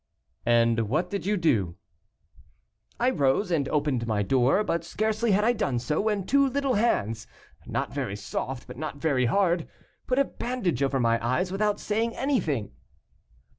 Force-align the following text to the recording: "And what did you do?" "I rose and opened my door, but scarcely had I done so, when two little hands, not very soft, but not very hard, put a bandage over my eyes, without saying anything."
"And 0.47 0.89
what 0.89 1.11
did 1.11 1.27
you 1.27 1.37
do?" 1.37 1.75
"I 2.99 3.11
rose 3.11 3.51
and 3.51 3.69
opened 3.69 4.07
my 4.07 4.23
door, 4.23 4.63
but 4.63 4.83
scarcely 4.83 5.31
had 5.31 5.43
I 5.43 5.53
done 5.53 5.77
so, 5.77 6.01
when 6.01 6.25
two 6.25 6.47
little 6.49 6.73
hands, 6.73 7.27
not 7.67 7.93
very 7.93 8.15
soft, 8.15 8.65
but 8.65 8.77
not 8.77 8.97
very 8.97 9.25
hard, 9.27 9.67
put 10.07 10.17
a 10.17 10.25
bandage 10.25 10.81
over 10.81 10.99
my 10.99 11.23
eyes, 11.23 11.51
without 11.51 11.79
saying 11.79 12.15
anything." 12.15 12.71